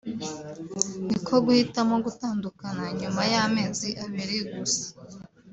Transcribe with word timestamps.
niko 1.07 1.33
guhitamo 1.45 1.95
gutandukana 2.05 2.83
nyuma 2.99 3.21
y’ 3.31 3.35
amezi 3.45 3.87
abiri 4.03 4.37
gusa 4.55 4.87